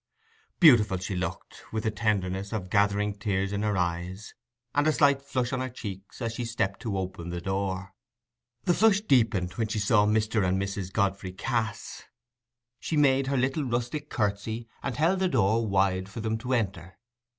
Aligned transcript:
Beautiful 0.59 0.97
she 0.97 1.15
looked, 1.15 1.71
with 1.71 1.83
the 1.83 1.91
tenderness 1.91 2.51
of 2.51 2.71
gathering 2.71 3.13
tears 3.13 3.53
in 3.53 3.61
her 3.61 3.77
eyes 3.77 4.33
and 4.73 4.87
a 4.87 4.91
slight 4.91 5.21
flush 5.21 5.53
on 5.53 5.59
her 5.61 5.69
cheeks, 5.69 6.23
as 6.23 6.33
she 6.33 6.43
stepped 6.43 6.79
to 6.79 6.97
open 6.97 7.29
the 7.29 7.39
door. 7.39 7.93
The 8.63 8.73
flush 8.73 9.01
deepened 9.01 9.51
when 9.57 9.67
she 9.67 9.77
saw 9.77 10.07
Mr. 10.07 10.43
and 10.43 10.59
Mrs. 10.59 10.91
Godfrey 10.91 11.33
Cass. 11.33 12.05
She 12.79 12.97
made 12.97 13.27
her 13.27 13.37
little 13.37 13.63
rustic 13.65 14.09
curtsy, 14.09 14.67
and 14.81 14.95
held 14.97 15.19
the 15.19 15.29
door 15.29 15.67
wide 15.67 16.09
for 16.09 16.19
them 16.19 16.35
to 16.39 16.53
enter. 16.53 16.97